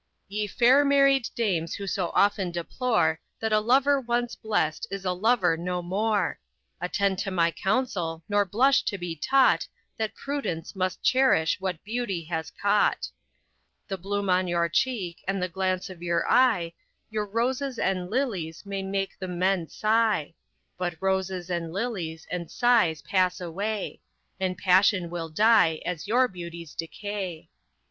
Ye 0.27 0.47
fair 0.47 0.83
married 0.83 1.29
dames 1.35 1.75
who 1.75 1.85
so 1.85 2.09
often 2.15 2.49
deplore 2.49 3.19
That 3.39 3.53
a 3.53 3.59
lover 3.59 4.01
once 4.01 4.33
blest 4.35 4.87
is 4.89 5.05
a 5.05 5.11
lover 5.13 5.55
no 5.55 5.83
more; 5.83 6.39
Attend 6.81 7.19
to 7.19 7.29
my 7.29 7.51
counsel, 7.51 8.23
nor 8.27 8.43
blush 8.43 8.81
to 8.85 8.97
be 8.97 9.15
taught 9.15 9.67
That 9.97 10.15
prudence 10.15 10.75
must 10.75 11.03
cherish 11.03 11.61
what 11.61 11.83
beauty 11.83 12.23
has 12.23 12.49
caught. 12.49 13.09
The 13.87 13.97
bloom 13.99 14.27
on 14.27 14.47
your 14.47 14.67
cheek, 14.69 15.19
and 15.27 15.39
the 15.39 15.47
glance 15.47 15.87
of 15.87 16.01
your 16.01 16.25
eye, 16.27 16.73
Your 17.11 17.27
roses 17.27 17.77
and 17.77 18.09
lilies 18.09 18.65
may 18.65 18.81
make 18.81 19.19
the 19.19 19.27
men 19.27 19.69
sigh; 19.69 20.33
But 20.79 20.95
roses, 20.99 21.47
and 21.51 21.71
lilies, 21.71 22.25
and 22.31 22.49
sighs 22.49 23.03
pass 23.03 23.39
away, 23.39 24.01
And 24.39 24.57
passion 24.57 25.11
will 25.11 25.29
die 25.29 25.79
as 25.85 26.07
your 26.07 26.27
beauties 26.27 26.73
decay. 26.73 27.51